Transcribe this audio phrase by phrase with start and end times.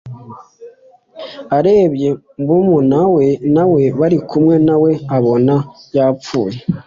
[1.57, 2.09] arebye
[2.43, 5.55] murumuna we nawe bari kumwe nawe abona
[5.95, 6.57] yapfuye